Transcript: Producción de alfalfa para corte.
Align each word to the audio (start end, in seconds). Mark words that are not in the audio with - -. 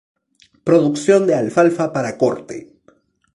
Producción 0.63 1.27
de 1.27 1.35
alfalfa 1.35 1.93
para 1.93 2.17
corte. 2.17 2.57